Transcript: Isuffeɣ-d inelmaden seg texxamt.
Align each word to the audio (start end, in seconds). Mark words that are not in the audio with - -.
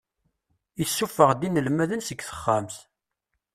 Isuffeɣ-d 0.83 1.41
inelmaden 1.47 2.01
seg 2.03 2.19
texxamt. 2.23 2.75